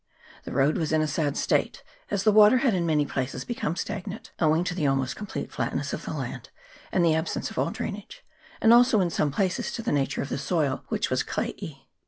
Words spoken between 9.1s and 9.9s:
some places to